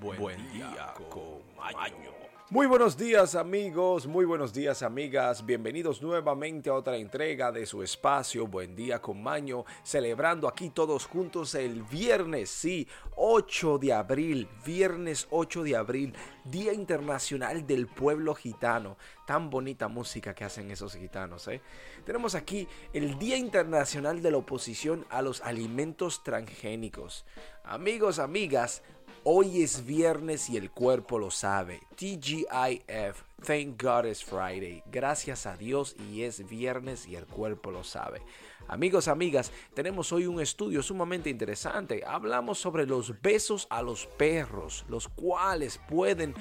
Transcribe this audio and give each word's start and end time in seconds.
Buen, 0.00 0.52
día, 0.52 0.92
con 1.08 1.40
Maño. 1.56 2.10
Muy 2.50 2.66
buenos 2.66 2.96
días 2.96 3.34
amigos, 3.34 4.06
muy 4.06 4.24
buenos 4.24 4.52
días 4.52 4.84
amigas, 4.84 5.44
bienvenidos 5.44 6.00
nuevamente 6.00 6.70
a 6.70 6.74
otra 6.74 6.96
entrega 6.96 7.50
de 7.50 7.66
su 7.66 7.82
espacio 7.82 8.46
Buen 8.46 8.76
día 8.76 9.02
con 9.02 9.20
Maño, 9.20 9.64
celebrando 9.82 10.46
aquí 10.46 10.70
todos 10.70 11.06
juntos 11.06 11.56
el 11.56 11.82
viernes, 11.82 12.48
sí, 12.48 12.86
8 13.16 13.78
de 13.78 13.94
abril, 13.94 14.48
viernes 14.64 15.26
8 15.30 15.64
de 15.64 15.76
abril, 15.76 16.14
Día 16.44 16.72
Internacional 16.72 17.66
del 17.66 17.88
Pueblo 17.88 18.34
Gitano. 18.36 18.96
Tan 19.26 19.50
bonita 19.50 19.88
música 19.88 20.32
que 20.32 20.44
hacen 20.44 20.70
esos 20.70 20.94
gitanos, 20.94 21.48
¿eh? 21.48 21.60
Tenemos 22.04 22.36
aquí 22.36 22.68
el 22.92 23.18
Día 23.18 23.36
Internacional 23.36 24.22
de 24.22 24.30
la 24.30 24.36
Oposición 24.36 25.04
a 25.10 25.20
los 25.20 25.40
Alimentos 25.40 26.22
Transgénicos. 26.22 27.26
Amigos, 27.64 28.20
amigas, 28.20 28.84
Hoy 29.28 29.64
es 29.64 29.84
viernes 29.84 30.48
y 30.50 30.56
el 30.56 30.70
cuerpo 30.70 31.18
lo 31.18 31.32
sabe. 31.32 31.80
TGIF, 31.96 33.24
Thank 33.44 33.82
God 33.82 34.04
it's 34.04 34.22
Friday. 34.22 34.84
Gracias 34.86 35.46
a 35.46 35.56
Dios 35.56 35.96
y 35.98 36.22
es 36.22 36.48
viernes 36.48 37.08
y 37.08 37.16
el 37.16 37.26
cuerpo 37.26 37.72
lo 37.72 37.82
sabe. 37.82 38.22
Amigos, 38.68 39.08
amigas, 39.08 39.50
tenemos 39.74 40.12
hoy 40.12 40.26
un 40.26 40.40
estudio 40.40 40.80
sumamente 40.80 41.28
interesante. 41.28 42.04
Hablamos 42.06 42.60
sobre 42.60 42.86
los 42.86 43.20
besos 43.20 43.66
a 43.68 43.82
los 43.82 44.06
perros, 44.06 44.84
los 44.88 45.08
cuales 45.08 45.80
pueden 45.88 46.32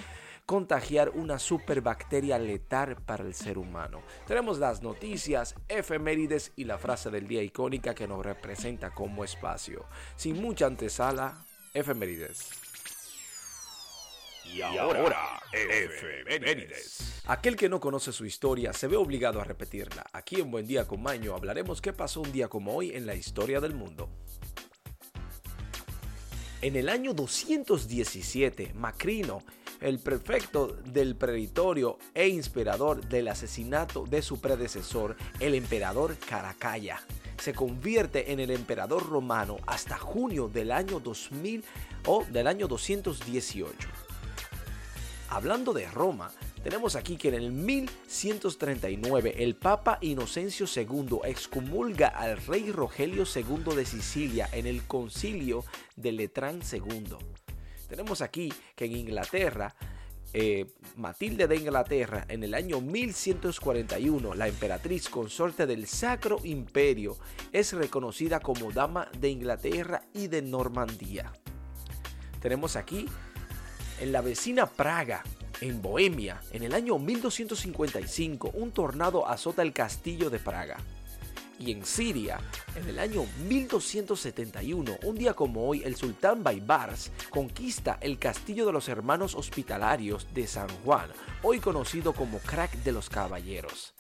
contagiar 0.46 1.10
una 1.10 1.40
superbacteria 1.40 2.38
letal 2.38 2.98
para 2.98 3.24
el 3.24 3.34
ser 3.34 3.58
humano. 3.58 4.04
Tenemos 4.28 4.60
las 4.60 4.84
noticias, 4.84 5.56
efemérides 5.70 6.52
y 6.56 6.66
la 6.66 6.78
frase 6.78 7.10
del 7.10 7.28
día 7.28 7.42
icónica 7.42 7.96
que 7.96 8.08
nos 8.08 8.24
representa 8.24 8.92
como 8.92 9.24
espacio. 9.24 9.86
Sin 10.16 10.40
mucha 10.40 10.68
antesala, 10.68 11.44
efemérides. 11.74 12.75
Y 14.54 14.62
ahora, 14.62 15.42
efemérides. 15.52 17.22
Aquel 17.26 17.56
que 17.56 17.70
no 17.70 17.80
conoce 17.80 18.12
su 18.12 18.26
historia 18.26 18.72
se 18.72 18.88
ve 18.88 18.96
obligado 18.96 19.42
a 19.42 19.44
repetirla. 19.44 20.06
Aquí 20.14 20.40
en 20.40 20.52
Buen 20.52 20.68
Día 20.68 20.88
con 20.88 21.02
Maño 21.02 21.36
hablaremos 21.36 21.82
qué 21.82 21.92
pasó 21.92 22.22
un 22.22 22.32
día 22.32 22.48
como 22.48 22.76
hoy 22.76 22.92
en 22.92 23.06
la 23.06 23.16
historia 23.16 23.60
del 23.60 23.74
mundo. 23.74 24.10
En 26.62 26.76
el 26.76 26.90
año 26.90 27.14
217, 27.14 28.74
Macrino, 28.76 29.44
el 29.82 30.00
prefecto 30.00 30.68
del 30.68 31.16
preditorio 31.16 31.98
e 32.14 32.28
inspirador 32.28 33.06
del 33.08 33.28
asesinato 33.28 34.06
de 34.06 34.22
su 34.22 34.40
predecesor, 34.40 35.16
el 35.40 35.54
emperador 35.54 36.16
Caracalla, 36.18 37.02
se 37.38 37.54
convierte 37.54 38.32
en 38.32 38.40
el 38.40 38.52
emperador 38.52 39.08
romano 39.08 39.58
hasta 39.68 39.98
junio 39.98 40.48
del 40.48 40.72
año 40.72 41.00
2000 41.00 41.64
o 42.08 42.24
del 42.26 42.48
año 42.48 42.68
218. 42.68 44.05
Hablando 45.36 45.74
de 45.74 45.86
Roma, 45.92 46.32
tenemos 46.64 46.96
aquí 46.96 47.18
que 47.18 47.28
en 47.28 47.34
el 47.34 47.52
1139 47.52 49.36
el 49.40 49.58
Papa 49.58 49.98
Inocencio 50.00 50.66
II 50.66 51.20
excomulga 51.26 52.08
al 52.08 52.38
rey 52.38 52.72
Rogelio 52.72 53.26
II 53.26 53.76
de 53.76 53.86
Sicilia 53.86 54.48
en 54.54 54.66
el 54.66 54.84
concilio 54.84 55.66
de 55.98 56.14
Letrán 56.14 56.62
II. 56.72 57.18
Tenemos 57.90 58.22
aquí 58.22 58.54
que 58.78 58.86
en 58.86 58.96
Inglaterra, 58.96 59.76
eh, 60.32 60.68
Matilde 60.96 61.50
de 61.50 61.58
Inglaterra, 61.58 62.24
en 62.30 62.42
el 62.46 62.54
año 62.54 62.80
1141, 62.80 64.36
la 64.36 64.48
emperatriz 64.48 65.10
consorte 65.10 65.68
del 65.68 65.86
Sacro 65.86 66.40
Imperio, 66.46 67.18
es 67.52 67.74
reconocida 67.74 68.40
como 68.40 68.72
Dama 68.72 69.10
de 69.20 69.32
Inglaterra 69.32 70.02
y 70.14 70.28
de 70.28 70.42
Normandía. 70.42 71.34
Tenemos 72.40 72.78
aquí 72.78 73.08
en 74.00 74.12
la 74.12 74.22
vecina 74.22 74.66
Praga, 74.66 75.24
en 75.62 75.82
Bohemia, 75.82 76.42
en 76.52 76.64
el 76.64 76.74
año 76.74 77.00
1255, 77.00 78.52
un 78.54 78.72
tornado 78.72 79.28
azota 79.28 79.62
el 79.62 79.74
castillo 79.74 80.30
de 80.30 80.40
Praga. 80.40 80.78
Y 81.58 81.72
en 81.72 81.86
Siria, 81.86 82.40
en 82.76 82.90
el 82.90 83.00
año 83.00 83.26
1271, 83.48 84.98
un 85.04 85.16
día 85.16 85.34
como 85.34 85.70
hoy, 85.70 85.84
el 85.84 85.96
sultán 85.96 86.44
Baibars 86.44 87.12
conquista 87.30 87.98
el 88.02 88.20
castillo 88.20 88.66
de 88.66 88.74
los 88.74 88.90
hermanos 88.90 89.36
hospitalarios 89.36 90.28
de 90.34 90.48
San 90.48 90.68
Juan, 90.84 91.10
hoy 91.44 91.60
conocido 91.60 92.12
como 92.12 92.40
Crack 92.40 92.74
de 92.84 92.92
los 92.92 93.10
Caballeros. 93.10 93.94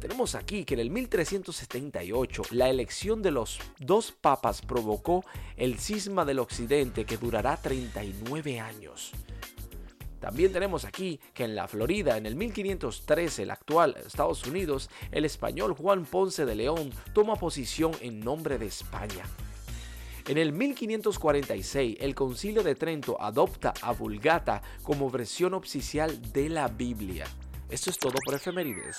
Tenemos 0.00 0.34
aquí 0.34 0.64
que 0.64 0.74
en 0.74 0.80
el 0.80 0.88
1378 0.88 2.42
la 2.52 2.70
elección 2.70 3.20
de 3.20 3.30
los 3.30 3.58
dos 3.78 4.12
papas 4.12 4.62
provocó 4.62 5.22
el 5.56 5.78
cisma 5.78 6.24
del 6.24 6.38
occidente 6.38 7.04
que 7.04 7.18
durará 7.18 7.58
39 7.58 8.60
años. 8.60 9.12
También 10.18 10.54
tenemos 10.54 10.86
aquí 10.86 11.20
que 11.34 11.44
en 11.44 11.54
la 11.54 11.68
Florida, 11.68 12.16
en 12.16 12.24
el 12.24 12.34
1513, 12.34 13.42
el 13.42 13.50
actual 13.50 13.94
Estados 14.06 14.46
Unidos, 14.46 14.88
el 15.12 15.26
español 15.26 15.74
Juan 15.74 16.06
Ponce 16.06 16.46
de 16.46 16.54
León 16.54 16.90
toma 17.12 17.36
posición 17.36 17.92
en 18.00 18.20
nombre 18.20 18.56
de 18.56 18.66
España. 18.66 19.24
En 20.26 20.38
el 20.38 20.52
1546, 20.52 21.98
el 22.00 22.14
Concilio 22.14 22.62
de 22.62 22.74
Trento 22.74 23.20
adopta 23.20 23.74
a 23.82 23.92
Vulgata 23.92 24.62
como 24.82 25.10
versión 25.10 25.52
oficial 25.52 26.32
de 26.32 26.48
la 26.48 26.68
Biblia. 26.68 27.26
Esto 27.68 27.90
es 27.90 27.98
todo 27.98 28.14
por 28.24 28.34
efemérides 28.34 28.96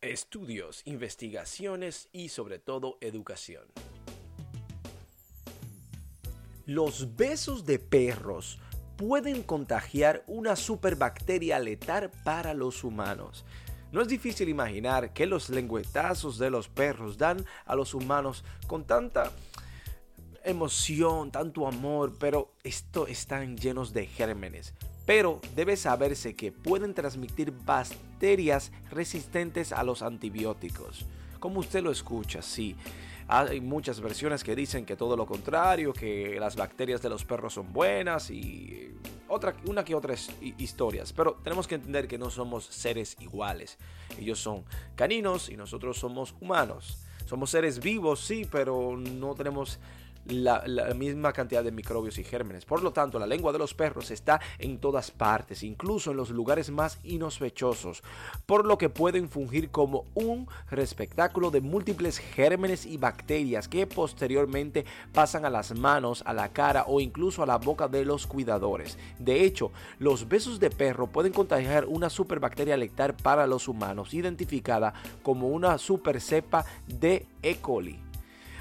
estudios, 0.00 0.82
investigaciones 0.84 2.08
y 2.12 2.28
sobre 2.28 2.58
todo 2.58 2.98
educación. 3.00 3.64
Los 6.66 7.16
besos 7.16 7.64
de 7.64 7.78
perros 7.78 8.58
pueden 8.96 9.42
contagiar 9.42 10.24
una 10.26 10.56
superbacteria 10.56 11.58
letal 11.58 12.10
para 12.24 12.54
los 12.54 12.82
humanos. 12.82 13.44
No 13.92 14.02
es 14.02 14.08
difícil 14.08 14.48
imaginar 14.48 15.12
que 15.12 15.26
los 15.26 15.48
lengüetazos 15.48 16.38
de 16.38 16.50
los 16.50 16.68
perros 16.68 17.16
dan 17.18 17.44
a 17.64 17.76
los 17.76 17.94
humanos 17.94 18.44
con 18.66 18.84
tanta 18.84 19.32
emoción, 20.44 21.30
tanto 21.30 21.66
amor, 21.66 22.16
pero 22.18 22.52
esto 22.64 23.06
están 23.06 23.56
llenos 23.56 23.92
de 23.92 24.06
gérmenes. 24.06 24.74
Pero 25.04 25.40
debe 25.54 25.76
saberse 25.76 26.34
que 26.34 26.50
pueden 26.52 26.94
transmitir 26.94 27.52
bacterias 28.16 28.72
resistentes 28.90 29.72
a 29.72 29.84
los 29.84 30.00
antibióticos. 30.00 31.04
Como 31.38 31.60
usted 31.60 31.82
lo 31.82 31.90
escucha, 31.90 32.40
sí. 32.40 32.74
Hay 33.28 33.60
muchas 33.60 34.00
versiones 34.00 34.42
que 34.42 34.56
dicen 34.56 34.86
que 34.86 34.96
todo 34.96 35.18
lo 35.18 35.26
contrario, 35.26 35.92
que 35.92 36.38
las 36.40 36.56
bacterias 36.56 37.02
de 37.02 37.10
los 37.10 37.26
perros 37.26 37.52
son 37.52 37.74
buenas 37.74 38.30
y 38.30 38.94
otra, 39.28 39.54
una 39.66 39.84
que 39.84 39.94
otras 39.94 40.30
historias. 40.40 41.12
Pero 41.12 41.34
tenemos 41.44 41.66
que 41.66 41.74
entender 41.74 42.08
que 42.08 42.16
no 42.16 42.30
somos 42.30 42.64
seres 42.64 43.18
iguales. 43.20 43.76
Ellos 44.18 44.38
son 44.38 44.64
caninos 44.94 45.50
y 45.50 45.58
nosotros 45.58 45.98
somos 45.98 46.34
humanos. 46.40 46.96
Somos 47.26 47.50
seres 47.50 47.80
vivos, 47.80 48.20
sí, 48.20 48.48
pero 48.50 48.96
no 48.96 49.34
tenemos 49.34 49.78
la, 50.28 50.62
misma 50.94 51.32
cantidad 51.32 51.62
de 51.62 51.72
microbios 51.72 52.18
y 52.18 52.24
gérmenes. 52.24 52.64
Por 52.64 52.82
lo 52.82 52.92
tanto, 52.92 53.18
la 53.18 53.26
lengua 53.26 53.52
de 53.52 53.58
los 53.58 53.74
perros 53.74 54.10
está 54.10 54.40
en 54.58 54.78
todas 54.78 55.10
partes, 55.10 55.62
incluso 55.62 56.10
en 56.10 56.16
los 56.16 56.30
lugares 56.30 56.70
más 56.70 56.98
inospechosos, 57.04 58.02
por 58.46 58.64
lo 58.64 58.78
que 58.78 58.88
pueden 58.88 59.28
fungir 59.28 59.70
como 59.70 60.04
un 60.14 60.48
receptáculo 60.70 61.50
de 61.50 61.60
múltiples 61.60 62.18
gérmenes 62.18 62.86
y 62.86 62.96
bacterias 62.96 63.68
que 63.68 63.86
posteriormente 63.86 64.84
pasan 65.12 65.44
a 65.44 65.50
las 65.50 65.76
manos, 65.76 66.22
a 66.26 66.32
la 66.32 66.48
cara 66.50 66.84
o 66.86 67.00
incluso 67.00 67.42
a 67.42 67.46
la 67.46 67.58
boca 67.58 67.88
de 67.88 68.04
los 68.04 68.26
cuidadores. 68.26 68.98
De 69.18 69.44
hecho, 69.44 69.70
los 69.98 70.28
besos 70.28 70.60
de 70.60 70.70
perro 70.70 71.06
pueden 71.06 71.32
contagiar 71.32 71.86
una 71.86 72.10
superbacteria 72.10 72.76
letal 72.76 73.14
para 73.14 73.46
los 73.46 73.68
humanos, 73.68 74.14
identificada 74.14 74.94
como 75.22 75.48
una 75.48 75.78
super 75.78 76.20
cepa 76.20 76.64
de 76.86 77.26
E. 77.42 77.56
coli. 77.56 78.05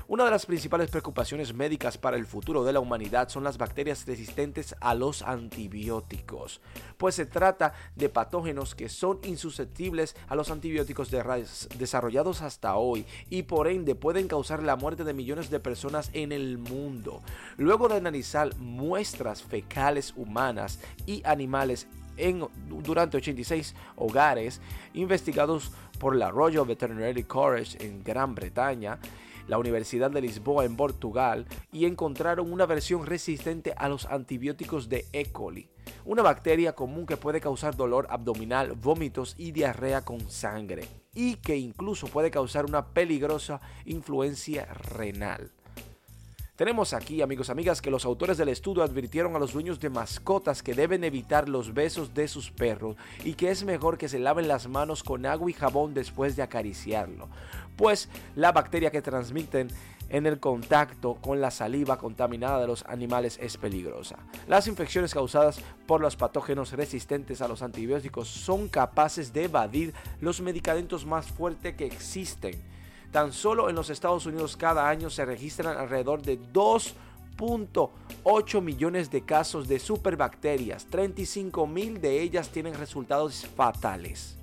Una 0.07 0.25
de 0.25 0.29
las 0.29 0.45
principales 0.45 0.91
preocupaciones 0.91 1.55
médicas 1.55 1.97
para 1.97 2.15
el 2.15 2.27
futuro 2.27 2.63
de 2.63 2.71
la 2.71 2.79
humanidad 2.79 3.27
son 3.29 3.43
las 3.43 3.57
bacterias 3.57 4.05
resistentes 4.05 4.75
a 4.79 4.93
los 4.93 5.23
antibióticos, 5.23 6.61
pues 6.97 7.15
se 7.15 7.25
trata 7.25 7.73
de 7.95 8.09
patógenos 8.09 8.75
que 8.75 8.87
son 8.87 9.17
insusceptibles 9.23 10.15
a 10.27 10.35
los 10.35 10.51
antibióticos 10.51 11.09
desarrollados 11.09 12.43
hasta 12.43 12.75
hoy 12.75 13.03
y 13.31 13.43
por 13.43 13.67
ende 13.67 13.95
pueden 13.95 14.27
causar 14.27 14.61
la 14.61 14.75
muerte 14.75 15.05
de 15.05 15.15
millones 15.15 15.49
de 15.49 15.59
personas 15.59 16.11
en 16.13 16.31
el 16.31 16.59
mundo. 16.59 17.23
Luego 17.57 17.87
de 17.87 17.95
analizar 17.95 18.55
muestras 18.57 19.41
fecales 19.41 20.13
humanas 20.15 20.79
y 21.07 21.23
animales 21.25 21.87
en, 22.17 22.47
durante 22.83 23.17
86 23.17 23.73
hogares 23.95 24.61
investigados 24.93 25.71
por 25.97 26.15
la 26.15 26.29
Royal 26.29 26.67
Veterinary 26.67 27.23
College 27.23 27.83
en 27.83 28.03
Gran 28.03 28.35
Bretaña, 28.35 28.99
la 29.47 29.57
Universidad 29.57 30.11
de 30.11 30.21
Lisboa 30.21 30.65
en 30.65 30.75
Portugal 30.75 31.45
y 31.71 31.85
encontraron 31.85 32.51
una 32.51 32.65
versión 32.65 33.05
resistente 33.05 33.73
a 33.77 33.89
los 33.89 34.05
antibióticos 34.05 34.89
de 34.89 35.05
E. 35.13 35.25
coli, 35.31 35.69
una 36.05 36.21
bacteria 36.21 36.73
común 36.73 37.05
que 37.05 37.17
puede 37.17 37.41
causar 37.41 37.75
dolor 37.75 38.07
abdominal, 38.09 38.73
vómitos 38.73 39.35
y 39.37 39.51
diarrea 39.51 40.03
con 40.03 40.29
sangre, 40.29 40.87
y 41.13 41.35
que 41.37 41.57
incluso 41.57 42.07
puede 42.07 42.31
causar 42.31 42.65
una 42.65 42.87
peligrosa 42.87 43.61
influencia 43.85 44.65
renal. 44.65 45.54
Tenemos 46.55 46.93
aquí, 46.93 47.21
amigos, 47.21 47.49
amigas, 47.49 47.81
que 47.81 47.91
los 47.91 48.05
autores 48.05 48.37
del 48.37 48.47
estudio 48.47 48.81
advirtieron 48.81 49.35
a 49.35 49.39
los 49.39 49.51
dueños 49.51 49.77
de 49.81 49.89
mascotas 49.89 50.63
que 50.63 50.73
deben 50.73 51.03
evitar 51.03 51.49
los 51.49 51.73
besos 51.73 52.13
de 52.13 52.29
sus 52.29 52.49
perros 52.49 52.95
y 53.25 53.33
que 53.33 53.51
es 53.51 53.65
mejor 53.65 53.97
que 53.97 54.07
se 54.07 54.19
laven 54.19 54.47
las 54.47 54.69
manos 54.69 55.03
con 55.03 55.25
agua 55.25 55.49
y 55.49 55.53
jabón 55.53 55.93
después 55.93 56.37
de 56.37 56.43
acariciarlo, 56.43 57.27
pues 57.75 58.07
la 58.37 58.53
bacteria 58.53 58.89
que 58.89 59.01
transmiten 59.01 59.67
en 60.07 60.25
el 60.27 60.39
contacto 60.39 61.15
con 61.15 61.41
la 61.41 61.51
saliva 61.51 61.97
contaminada 61.97 62.61
de 62.61 62.67
los 62.67 62.85
animales 62.85 63.37
es 63.41 63.57
peligrosa. 63.57 64.15
Las 64.47 64.67
infecciones 64.67 65.13
causadas 65.13 65.59
por 65.85 65.99
los 65.99 66.15
patógenos 66.15 66.71
resistentes 66.71 67.41
a 67.41 67.49
los 67.49 67.63
antibióticos 67.63 68.29
son 68.29 68.69
capaces 68.69 69.33
de 69.33 69.43
evadir 69.43 69.93
los 70.21 70.39
medicamentos 70.39 71.05
más 71.05 71.25
fuertes 71.25 71.75
que 71.75 71.85
existen. 71.85 72.74
Tan 73.15 73.31
solo 73.31 73.69
en 73.69 73.77
los 73.77 73.89
Estados 73.89 74.25
Unidos 74.25 74.57
cada 74.57 74.89
año 74.89 75.09
se 75.09 75.23
registran 75.23 75.77
alrededor 75.77 76.21
de 76.21 76.37
2.8 76.37 78.61
millones 78.61 79.09
de 79.09 79.21
casos 79.21 79.69
de 79.69 79.79
superbacterias. 79.79 80.87
35 80.87 81.65
mil 81.65 82.01
de 82.01 82.21
ellas 82.21 82.49
tienen 82.49 82.73
resultados 82.73 83.47
fatales. 83.55 84.37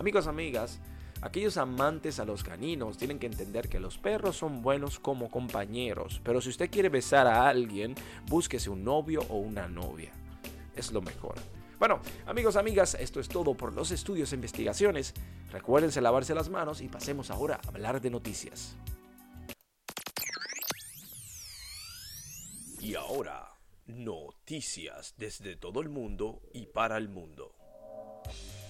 Amigos, 0.00 0.26
amigas, 0.26 0.80
Aquellos 1.20 1.56
amantes 1.56 2.18
a 2.20 2.24
los 2.24 2.42
caninos 2.42 2.96
tienen 2.96 3.20
que 3.20 3.26
entender 3.26 3.68
que 3.68 3.78
los 3.78 3.98
perros 3.98 4.36
son 4.36 4.62
buenos 4.62 4.98
como 5.00 5.30
compañeros, 5.30 6.20
pero 6.22 6.40
si 6.40 6.48
usted 6.48 6.70
quiere 6.70 6.88
besar 6.88 7.28
a 7.28 7.48
alguien, 7.48 7.94
búsquese 8.28 8.70
un 8.70 8.84
novio 8.84 9.24
o 9.28 9.36
una 9.36 9.68
novia. 9.68 10.12
Es 10.76 10.92
lo 10.92 11.02
mejor. 11.02 11.34
Bueno, 11.78 12.00
amigos, 12.26 12.56
amigas, 12.56 12.96
esto 12.98 13.20
es 13.20 13.28
todo 13.28 13.54
por 13.54 13.72
los 13.72 13.92
estudios 13.92 14.32
e 14.32 14.34
investigaciones. 14.34 15.14
Recuérdense 15.52 16.00
lavarse 16.00 16.34
las 16.34 16.48
manos 16.48 16.80
y 16.80 16.88
pasemos 16.88 17.30
ahora 17.30 17.60
a 17.64 17.68
hablar 17.68 18.00
de 18.00 18.10
noticias. 18.10 18.74
Y 22.80 22.96
ahora, 22.96 23.54
noticias 23.86 25.14
desde 25.18 25.54
todo 25.54 25.80
el 25.80 25.88
mundo 25.88 26.40
y 26.52 26.66
para 26.66 26.96
el 26.96 27.08
mundo. 27.08 27.54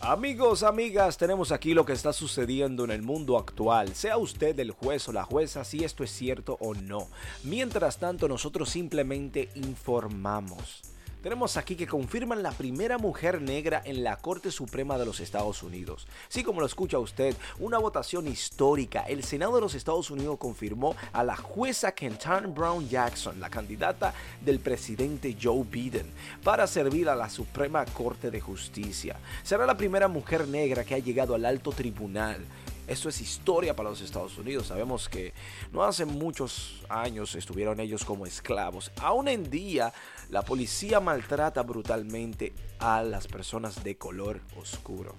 Amigos, 0.00 0.62
amigas, 0.62 1.16
tenemos 1.16 1.50
aquí 1.50 1.72
lo 1.72 1.86
que 1.86 1.94
está 1.94 2.12
sucediendo 2.12 2.84
en 2.84 2.90
el 2.90 3.02
mundo 3.02 3.38
actual. 3.38 3.94
Sea 3.94 4.18
usted 4.18 4.58
el 4.60 4.70
juez 4.70 5.08
o 5.08 5.12
la 5.12 5.24
jueza 5.24 5.64
si 5.64 5.82
esto 5.82 6.04
es 6.04 6.10
cierto 6.10 6.58
o 6.60 6.74
no. 6.74 7.08
Mientras 7.42 7.98
tanto, 7.98 8.28
nosotros 8.28 8.68
simplemente 8.68 9.48
informamos. 9.54 10.82
Tenemos 11.28 11.58
aquí 11.58 11.76
que 11.76 11.86
confirman 11.86 12.42
la 12.42 12.52
primera 12.52 12.96
mujer 12.96 13.42
negra 13.42 13.82
en 13.84 14.02
la 14.02 14.16
Corte 14.16 14.50
Suprema 14.50 14.96
de 14.96 15.04
los 15.04 15.20
Estados 15.20 15.62
Unidos. 15.62 16.06
Sí, 16.30 16.42
como 16.42 16.60
lo 16.60 16.66
escucha 16.66 16.98
usted, 16.98 17.36
una 17.58 17.76
votación 17.76 18.26
histórica. 18.26 19.02
El 19.02 19.22
Senado 19.22 19.56
de 19.56 19.60
los 19.60 19.74
Estados 19.74 20.10
Unidos 20.10 20.38
confirmó 20.38 20.96
a 21.12 21.22
la 21.22 21.36
jueza 21.36 21.92
Kentan 21.92 22.54
Brown 22.54 22.88
Jackson, 22.88 23.38
la 23.40 23.50
candidata 23.50 24.14
del 24.40 24.58
presidente 24.58 25.36
Joe 25.38 25.66
Biden, 25.70 26.10
para 26.42 26.66
servir 26.66 27.10
a 27.10 27.14
la 27.14 27.28
Suprema 27.28 27.84
Corte 27.84 28.30
de 28.30 28.40
Justicia. 28.40 29.18
Será 29.42 29.66
la 29.66 29.76
primera 29.76 30.08
mujer 30.08 30.48
negra 30.48 30.82
que 30.82 30.94
ha 30.94 30.98
llegado 30.98 31.34
al 31.34 31.44
alto 31.44 31.72
tribunal. 31.72 32.42
Esto 32.88 33.10
es 33.10 33.20
historia 33.20 33.76
para 33.76 33.90
los 33.90 34.00
Estados 34.00 34.38
Unidos. 34.38 34.68
Sabemos 34.68 35.10
que 35.10 35.34
no 35.72 35.84
hace 35.84 36.06
muchos 36.06 36.82
años 36.88 37.34
estuvieron 37.34 37.80
ellos 37.80 38.02
como 38.02 38.24
esclavos. 38.24 38.90
Aún 38.96 39.28
en 39.28 39.50
día, 39.50 39.92
la 40.30 40.40
policía 40.40 40.98
maltrata 40.98 41.62
brutalmente 41.62 42.54
a 42.78 43.02
las 43.02 43.28
personas 43.28 43.84
de 43.84 43.98
color 43.98 44.40
oscuro. 44.56 45.16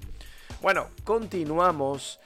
Bueno, 0.62 0.88
continuamos 1.06 2.20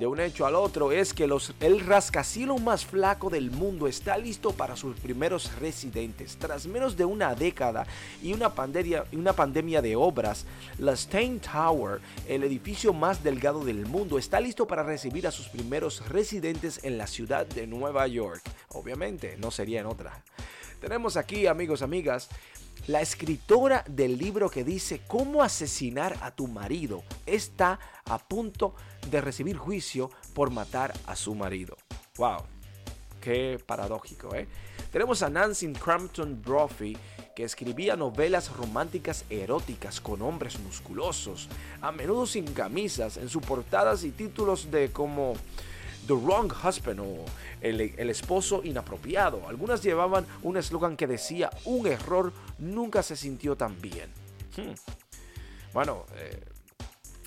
de 0.00 0.08
un 0.08 0.18
hecho 0.18 0.44
al 0.44 0.56
otro. 0.56 0.90
Es 0.90 1.14
que 1.14 1.28
los, 1.28 1.54
el 1.60 1.78
rascacielos 1.86 2.60
más 2.60 2.84
flaco 2.84 3.30
del 3.30 3.52
mundo 3.52 3.86
está 3.86 4.18
listo 4.18 4.50
para 4.50 4.74
sus 4.74 4.98
primeros 4.98 5.56
residentes. 5.60 6.36
Tras 6.36 6.66
menos 6.66 6.96
de 6.96 7.04
una 7.04 7.36
década 7.36 7.86
y 8.20 8.32
una 8.32 8.52
pandemia, 8.52 9.04
una 9.12 9.34
pandemia 9.34 9.82
de 9.82 9.94
obras, 9.94 10.46
la 10.78 10.96
Stein 10.96 11.38
Tower, 11.38 12.00
el 12.26 12.42
edificio 12.42 12.92
más 12.92 13.22
delgado 13.22 13.64
del 13.64 13.86
mundo, 13.86 14.18
está 14.18 14.40
listo 14.40 14.66
para 14.66 14.82
recibir 14.82 15.24
a 15.28 15.30
sus 15.30 15.48
primeros 15.48 16.08
residentes 16.08 16.80
en 16.82 16.98
la 16.98 17.06
ciudad 17.06 17.46
de 17.46 17.68
Nueva 17.68 18.08
York. 18.08 18.42
Obviamente, 18.70 19.36
no 19.38 19.52
sería 19.52 19.78
en 19.78 19.86
otra. 19.86 20.24
Tenemos 20.80 21.16
aquí, 21.16 21.46
amigos, 21.46 21.82
amigas, 21.82 22.28
la 22.86 23.00
escritora 23.00 23.84
del 23.88 24.16
libro 24.16 24.48
que 24.48 24.64
dice 24.64 25.02
cómo 25.06 25.42
asesinar 25.42 26.16
a 26.20 26.30
tu 26.30 26.46
marido 26.46 27.02
está 27.26 27.80
a 28.04 28.18
punto 28.18 28.74
de 29.10 29.20
recibir 29.20 29.56
juicio 29.56 30.10
por 30.34 30.50
matar 30.50 30.92
a 31.06 31.16
su 31.16 31.34
marido. 31.34 31.76
¡Wow! 32.16 32.44
Qué 33.20 33.58
paradójico, 33.64 34.34
¿eh? 34.34 34.46
Tenemos 34.92 35.22
a 35.22 35.28
Nancy 35.28 35.72
Crampton 35.72 36.40
Brophy 36.40 36.96
que 37.34 37.42
escribía 37.42 37.96
novelas 37.96 38.56
románticas 38.56 39.24
eróticas 39.28 40.00
con 40.00 40.22
hombres 40.22 40.58
musculosos, 40.60 41.48
a 41.80 41.90
menudo 41.90 42.24
sin 42.24 42.46
camisas, 42.54 43.16
en 43.16 43.28
sus 43.28 43.42
portadas 43.42 44.04
y 44.04 44.12
títulos 44.12 44.70
de 44.70 44.92
como 44.92 45.34
The 46.06 46.14
Wrong 46.14 46.52
Husband 46.52 47.00
o 47.00 47.24
el, 47.60 47.80
esposo 48.10 48.62
inapropiado. 48.64 49.48
Algunas 49.48 49.82
llevaban 49.82 50.26
un 50.42 50.56
eslogan 50.56 50.96
que 50.96 51.06
decía, 51.06 51.50
un 51.64 51.86
error 51.86 52.32
nunca 52.58 53.02
se 53.02 53.16
sintió 53.16 53.56
tan 53.56 53.80
bien. 53.80 54.10
Hmm. 54.56 54.74
Bueno, 55.72 56.06
eh, 56.16 56.44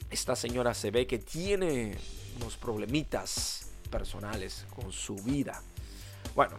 esta 0.09 0.35
señora 0.35 0.73
se 0.73 0.91
ve 0.91 1.05
que 1.05 1.19
tiene 1.19 1.95
unos 2.37 2.57
problemitas 2.57 3.69
personales 3.91 4.65
con 4.75 4.91
su 4.91 5.15
vida. 5.15 5.61
Bueno, 6.35 6.57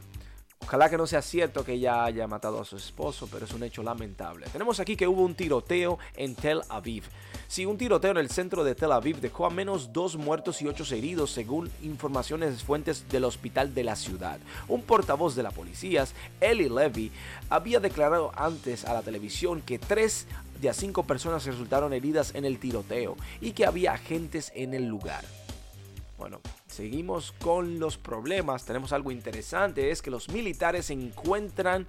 Ojalá 0.62 0.89
que 0.89 0.97
no 0.97 1.07
sea 1.07 1.21
cierto 1.21 1.65
que 1.65 1.73
ella 1.73 2.05
haya 2.05 2.29
matado 2.29 2.61
a 2.61 2.65
su 2.65 2.77
esposo, 2.77 3.29
pero 3.31 3.45
es 3.45 3.53
un 3.53 3.65
hecho 3.65 3.83
lamentable. 3.83 4.47
Tenemos 4.53 4.79
aquí 4.79 4.95
que 4.95 5.09
hubo 5.09 5.23
un 5.23 5.35
tiroteo 5.35 5.99
en 6.15 6.37
Tel 6.37 6.61
Aviv. 6.69 7.05
Sí, 7.49 7.67
un 7.67 7.77
tiroteo 7.77 8.12
en 8.12 8.19
el 8.19 8.31
centro 8.31 8.62
de 8.62 8.77
Tel 8.77 8.93
Aviv 8.93 9.21
dejó 9.21 9.47
a 9.47 9.51
menos 9.51 9.93
dos 9.93 10.17
muertos 10.17 10.62
y 10.62 10.69
ocho 10.69 10.85
heridos, 10.95 11.33
según 11.33 11.69
informaciones 11.83 12.53
de 12.53 12.65
fuentes 12.65 13.09
del 13.09 13.25
hospital 13.25 13.75
de 13.75 13.83
la 13.83 13.97
ciudad. 13.97 14.39
Un 14.69 14.83
portavoz 14.83 15.35
de 15.35 15.43
la 15.43 15.51
policía, 15.51 16.07
Eli 16.41 16.69
Levy, 16.69 17.11
había 17.49 17.81
declarado 17.81 18.31
antes 18.37 18.85
a 18.85 18.95
la 18.95 19.03
televisión 19.03 19.62
que 19.62 19.81
tres 19.81 20.29
de 20.61 20.69
a 20.69 20.75
cinco 20.75 21.03
personas 21.03 21.47
resultaron 21.47 21.93
heridas 21.93 22.35
en 22.35 22.45
el 22.45 22.61
tiroteo 22.61 23.17
y 23.41 23.53
que 23.53 23.67
había 23.67 23.95
agentes 23.95 24.53
en 24.55 24.75
el 24.75 24.87
lugar. 24.87 25.25
Bueno, 26.21 26.43
seguimos 26.67 27.33
con 27.33 27.81
los 27.81 27.97
problemas. 27.97 28.67
Tenemos 28.67 28.93
algo 28.93 29.11
interesante, 29.11 29.91
es 29.91 30.03
que 30.03 30.11
los 30.11 30.29
militares 30.29 30.91
encuentran 30.91 31.87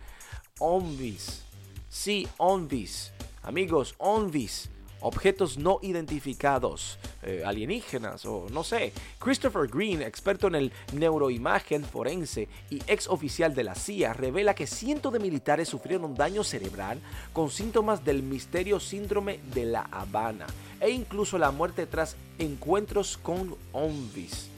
ONVIS. 0.58 1.44
Sí, 1.90 2.26
ONVIS. 2.38 3.12
Amigos, 3.44 3.94
ONVIS 3.98 4.70
objetos 5.01 5.58
no 5.58 5.79
identificados, 5.81 6.98
eh, 7.24 7.43
alienígenas 7.46 8.25
o 8.25 8.48
no 8.51 8.63
sé. 8.63 8.93
Christopher 9.20 9.67
Green, 9.67 10.01
experto 10.01 10.48
en 10.48 10.55
el 10.55 10.72
neuroimagen 10.93 11.84
forense 11.84 12.48
y 12.70 12.81
ex 12.88 13.08
oficial 13.08 13.53
de 13.53 13.63
la 13.63 13.75
CIA, 13.75 14.13
revela 14.13 14.53
que 14.53 14.67
cientos 14.67 15.12
de 15.13 15.20
militares 15.20 15.67
sufrieron 15.67 16.15
daño 16.15 16.43
cerebral 16.43 17.00
con 17.34 17.50
síntomas 17.50 18.05
del 18.05 18.24
misterio 18.24 18.79
síndrome 18.79 19.39
de 19.53 19.65
la 19.65 19.81
Habana 19.91 20.48
e 20.79 20.89
incluso 20.89 21.38
la 21.38 21.51
muerte 21.51 21.86
tras 21.86 22.15
encuentros 22.39 23.17
con 23.17 23.55
zombies. 23.72 24.50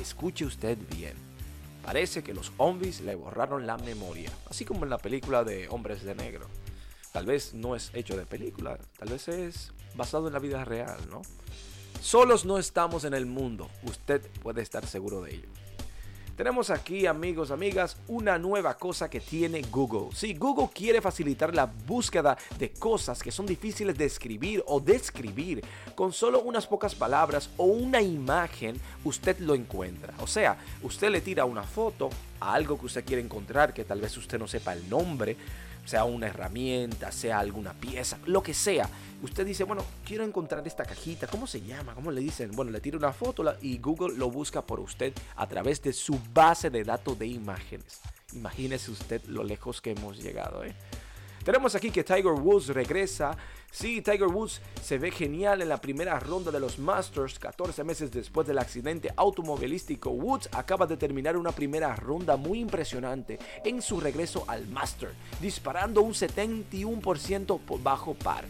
Escuche 0.00 0.44
usted 0.44 0.78
bien. 0.94 1.14
Parece 1.84 2.22
que 2.22 2.34
los 2.34 2.52
zombies 2.56 3.00
le 3.00 3.14
borraron 3.14 3.66
la 3.66 3.78
memoria, 3.78 4.30
así 4.50 4.64
como 4.64 4.84
en 4.84 4.90
la 4.90 4.98
película 4.98 5.42
de 5.42 5.68
Hombres 5.68 6.04
de 6.04 6.14
Negro. 6.14 6.46
Tal 7.12 7.26
vez 7.26 7.54
no 7.54 7.74
es 7.74 7.90
hecho 7.94 8.16
de 8.16 8.26
película, 8.26 8.78
tal 8.98 9.08
vez 9.08 9.28
es 9.28 9.72
basado 9.94 10.26
en 10.26 10.34
la 10.34 10.38
vida 10.38 10.64
real, 10.64 10.98
¿no? 11.10 11.22
Solos 12.00 12.44
no 12.44 12.58
estamos 12.58 13.04
en 13.04 13.14
el 13.14 13.26
mundo, 13.26 13.68
usted 13.82 14.22
puede 14.42 14.62
estar 14.62 14.86
seguro 14.86 15.22
de 15.22 15.34
ello. 15.34 15.48
Tenemos 16.38 16.70
aquí, 16.70 17.04
amigos, 17.04 17.50
amigas, 17.50 17.96
una 18.06 18.38
nueva 18.38 18.74
cosa 18.74 19.10
que 19.10 19.18
tiene 19.18 19.60
Google. 19.62 20.14
Si 20.14 20.34
Google 20.34 20.68
quiere 20.72 21.00
facilitar 21.00 21.52
la 21.52 21.66
búsqueda 21.66 22.38
de 22.56 22.70
cosas 22.70 23.20
que 23.24 23.32
son 23.32 23.44
difíciles 23.44 23.98
de 23.98 24.04
escribir 24.04 24.62
o 24.68 24.78
describir 24.78 25.64
con 25.96 26.12
solo 26.12 26.40
unas 26.42 26.68
pocas 26.68 26.94
palabras 26.94 27.50
o 27.56 27.64
una 27.64 28.00
imagen, 28.00 28.80
usted 29.02 29.40
lo 29.40 29.56
encuentra. 29.56 30.14
O 30.20 30.28
sea, 30.28 30.56
usted 30.84 31.10
le 31.10 31.22
tira 31.22 31.44
una 31.44 31.64
foto 31.64 32.08
a 32.38 32.54
algo 32.54 32.78
que 32.78 32.86
usted 32.86 33.04
quiere 33.04 33.20
encontrar, 33.20 33.74
que 33.74 33.84
tal 33.84 34.00
vez 34.00 34.16
usted 34.16 34.38
no 34.38 34.46
sepa 34.46 34.74
el 34.74 34.88
nombre, 34.88 35.36
sea 35.88 36.04
una 36.04 36.26
herramienta, 36.26 37.10
sea 37.10 37.38
alguna 37.38 37.72
pieza, 37.72 38.18
lo 38.26 38.42
que 38.42 38.52
sea. 38.52 38.90
Usted 39.22 39.46
dice, 39.46 39.64
bueno, 39.64 39.82
quiero 40.04 40.22
encontrar 40.22 40.66
esta 40.66 40.84
cajita, 40.84 41.26
¿cómo 41.26 41.46
se 41.46 41.62
llama? 41.62 41.94
¿Cómo 41.94 42.10
le 42.10 42.20
dicen? 42.20 42.50
Bueno, 42.52 42.70
le 42.70 42.80
tira 42.80 42.98
una 42.98 43.14
foto 43.14 43.42
y 43.62 43.78
Google 43.78 44.14
lo 44.14 44.30
busca 44.30 44.60
por 44.60 44.80
usted 44.80 45.14
a 45.34 45.46
través 45.48 45.80
de 45.80 45.94
su 45.94 46.20
base 46.34 46.68
de 46.68 46.84
datos 46.84 47.18
de 47.18 47.26
imágenes. 47.26 48.00
Imagínese 48.34 48.90
usted 48.90 49.24
lo 49.24 49.42
lejos 49.42 49.80
que 49.80 49.92
hemos 49.92 50.22
llegado, 50.22 50.62
¿eh? 50.62 50.74
Tenemos 51.48 51.74
aquí 51.74 51.90
que 51.90 52.04
Tiger 52.04 52.34
Woods 52.34 52.66
regresa. 52.66 53.34
Sí, 53.70 54.02
Tiger 54.02 54.26
Woods 54.26 54.60
se 54.82 54.98
ve 54.98 55.10
genial 55.10 55.62
en 55.62 55.70
la 55.70 55.80
primera 55.80 56.20
ronda 56.20 56.50
de 56.50 56.60
los 56.60 56.78
Masters. 56.78 57.38
14 57.38 57.84
meses 57.84 58.10
después 58.10 58.46
del 58.46 58.58
accidente 58.58 59.10
automovilístico, 59.16 60.10
Woods 60.10 60.50
acaba 60.52 60.86
de 60.86 60.98
terminar 60.98 61.38
una 61.38 61.52
primera 61.52 61.96
ronda 61.96 62.36
muy 62.36 62.60
impresionante 62.60 63.38
en 63.64 63.80
su 63.80 63.98
regreso 63.98 64.44
al 64.46 64.68
Master, 64.68 65.08
disparando 65.40 66.02
un 66.02 66.12
71% 66.12 67.58
bajo 67.82 68.12
par. 68.12 68.44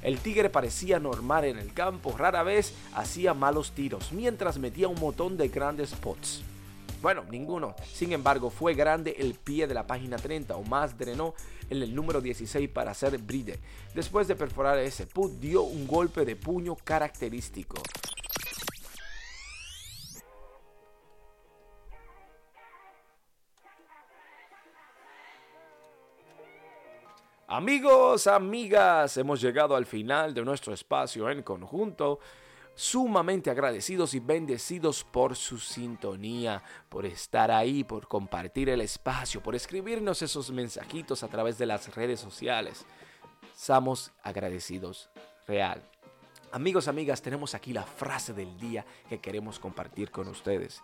El 0.00 0.18
tigre 0.18 0.48
parecía 0.48 0.98
normal 0.98 1.44
en 1.44 1.58
el 1.58 1.74
campo, 1.74 2.16
rara 2.16 2.42
vez 2.44 2.72
hacía 2.94 3.34
malos 3.34 3.72
tiros, 3.72 4.10
mientras 4.10 4.56
metía 4.56 4.88
un 4.88 4.98
montón 4.98 5.36
de 5.36 5.48
grandes 5.48 5.92
pots. 5.92 6.42
Bueno, 7.00 7.24
ninguno. 7.30 7.76
Sin 7.92 8.12
embargo, 8.12 8.50
fue 8.50 8.74
grande 8.74 9.14
el 9.18 9.34
pie 9.34 9.66
de 9.66 9.74
la 9.74 9.86
página 9.86 10.16
30 10.16 10.56
o 10.56 10.64
más 10.64 10.98
drenó 10.98 11.34
en 11.70 11.82
el 11.82 11.94
número 11.94 12.20
16 12.20 12.68
para 12.70 12.90
hacer 12.90 13.16
bride. 13.18 13.58
Después 13.94 14.26
de 14.26 14.34
perforar 14.34 14.78
ese 14.78 15.06
put, 15.06 15.32
dio 15.34 15.62
un 15.62 15.86
golpe 15.86 16.24
de 16.24 16.34
puño 16.34 16.76
característico. 16.76 17.80
Amigos, 27.50 28.26
amigas, 28.26 29.16
hemos 29.16 29.40
llegado 29.40 29.74
al 29.74 29.86
final 29.86 30.34
de 30.34 30.44
nuestro 30.44 30.74
espacio 30.74 31.30
en 31.30 31.42
conjunto. 31.42 32.18
Sumamente 32.80 33.50
agradecidos 33.50 34.14
y 34.14 34.20
bendecidos 34.20 35.02
por 35.02 35.34
su 35.34 35.58
sintonía, 35.58 36.62
por 36.88 37.06
estar 37.06 37.50
ahí, 37.50 37.82
por 37.82 38.06
compartir 38.06 38.68
el 38.68 38.80
espacio, 38.82 39.42
por 39.42 39.56
escribirnos 39.56 40.22
esos 40.22 40.52
mensajitos 40.52 41.24
a 41.24 41.28
través 41.28 41.58
de 41.58 41.66
las 41.66 41.92
redes 41.96 42.20
sociales. 42.20 42.86
Somos 43.52 44.12
agradecidos, 44.22 45.10
real. 45.48 45.82
Amigos, 46.52 46.86
amigas, 46.86 47.20
tenemos 47.20 47.52
aquí 47.56 47.72
la 47.72 47.82
frase 47.82 48.32
del 48.32 48.56
día 48.60 48.86
que 49.08 49.18
queremos 49.18 49.58
compartir 49.58 50.12
con 50.12 50.28
ustedes. 50.28 50.80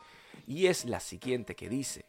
Y 0.49 0.67
es 0.67 0.87
la 0.87 0.99
siguiente 0.99 1.55
que 1.55 1.69
dice, 1.69 2.07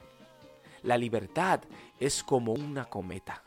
la 0.81 0.97
libertad 0.97 1.59
es 1.99 2.23
como 2.23 2.53
una 2.53 2.85
cometa 2.85 3.43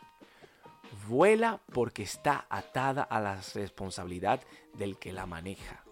Vuela 1.09 1.61
porque 1.73 2.05
está 2.05 2.47
atada 2.49 3.03
a 3.03 3.19
la 3.19 3.41
responsabilidad 3.55 4.41
del 4.75 5.01
que 5.01 5.13
la 5.13 5.27
maneja. 5.27 5.88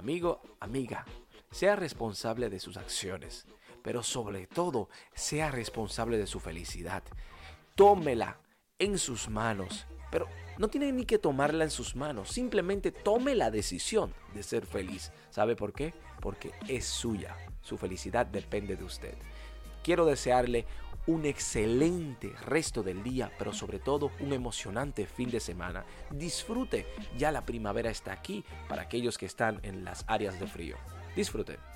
Amigo, 0.00 0.40
amiga, 0.60 1.04
sea 1.50 1.76
responsable 1.76 2.48
de 2.48 2.58
sus 2.58 2.78
acciones, 2.78 3.44
pero 3.82 4.02
sobre 4.02 4.46
todo 4.46 4.88
sea 5.12 5.50
responsable 5.50 6.16
de 6.16 6.26
su 6.26 6.40
felicidad. 6.40 7.02
Tómela 7.74 8.38
en 8.78 8.96
sus 8.96 9.28
manos, 9.28 9.86
pero 10.10 10.26
no 10.56 10.68
tiene 10.68 10.90
ni 10.90 11.04
que 11.04 11.18
tomarla 11.18 11.64
en 11.64 11.70
sus 11.70 11.96
manos, 11.96 12.30
simplemente 12.30 12.92
tome 12.92 13.34
la 13.34 13.50
decisión 13.50 14.14
de 14.32 14.42
ser 14.42 14.64
feliz. 14.64 15.12
¿Sabe 15.28 15.54
por 15.54 15.74
qué? 15.74 15.92
Porque 16.22 16.52
es 16.66 16.86
suya. 16.86 17.36
Su 17.60 17.76
felicidad 17.76 18.24
depende 18.24 18.76
de 18.76 18.84
usted. 18.84 19.18
Quiero 19.84 20.06
desearle 20.06 20.64
un 21.06 21.26
excelente 21.26 22.32
resto 22.44 22.82
del 22.82 23.02
día, 23.02 23.32
pero 23.38 23.52
sobre 23.52 23.78
todo 23.78 24.10
un 24.20 24.32
emocionante 24.32 25.06
fin 25.06 25.30
de 25.30 25.40
semana. 25.40 25.84
Disfrute, 26.10 26.86
ya 27.16 27.32
la 27.32 27.44
primavera 27.44 27.90
está 27.90 28.12
aquí 28.12 28.44
para 28.68 28.82
aquellos 28.82 29.18
que 29.18 29.26
están 29.26 29.60
en 29.62 29.84
las 29.84 30.04
áreas 30.06 30.38
de 30.38 30.46
frío. 30.46 30.76
Disfrute. 31.16 31.69